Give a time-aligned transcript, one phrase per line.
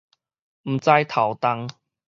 [0.63, 1.69] 毋知頭重